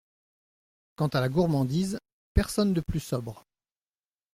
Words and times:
Quant 0.95 1.09
à 1.09 1.21
la 1.21 1.29
gourmandise, 1.29 1.99
personne 2.33 2.73
de 2.73 2.81
plus 2.81 2.99
sobre. 3.01 3.45